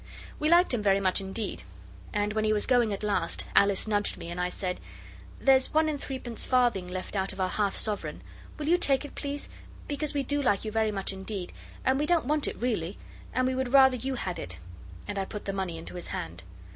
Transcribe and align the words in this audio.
We 0.39 0.49
liked 0.49 0.73
him 0.73 0.81
very 0.81 0.99
much 0.99 1.21
indeed, 1.21 1.61
and 2.11 2.33
when 2.33 2.43
he 2.43 2.51
was 2.53 2.65
going 2.65 2.91
at 2.91 3.03
last, 3.03 3.43
Alice 3.55 3.87
nudged 3.87 4.17
me, 4.17 4.31
and 4.31 4.41
I 4.41 4.49
said 4.49 4.79
'There's 5.39 5.75
one 5.75 5.87
and 5.87 6.01
threepence 6.01 6.43
farthing 6.43 6.87
left 6.87 7.15
out 7.15 7.31
of 7.33 7.39
our 7.39 7.47
half 7.49 7.75
sovereign. 7.75 8.23
Will 8.57 8.67
you 8.67 8.77
take 8.77 9.05
it, 9.05 9.13
please, 9.13 9.47
because 9.87 10.15
we 10.15 10.23
do 10.23 10.41
like 10.41 10.65
you 10.65 10.71
very 10.71 10.91
much 10.91 11.13
indeed, 11.13 11.53
and 11.85 11.99
we 11.99 12.07
don't 12.07 12.25
want 12.25 12.47
it, 12.47 12.57
really; 12.57 12.97
and 13.31 13.45
we 13.45 13.53
would 13.53 13.73
rather 13.73 13.95
you 13.95 14.15
had 14.15 14.39
it.' 14.39 14.57
And 15.07 15.19
I 15.19 15.25
put 15.25 15.45
the 15.45 15.53
money 15.53 15.77
into 15.77 15.93
his 15.93 16.07
hand. 16.07 16.41